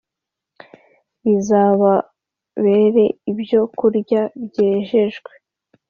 [1.25, 5.31] bizababere ibyokurya byejejwe